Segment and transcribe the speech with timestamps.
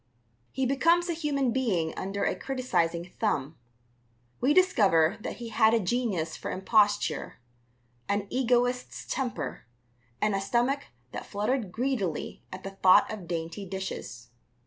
[0.51, 3.55] He becomes a human being under a criticizing thumb.
[4.39, 7.37] We discover that he had a genius for imposture,
[8.09, 9.65] an egoist's temper,
[10.19, 14.29] and a stomach that fluttered greedily at the thought of dainty dishes.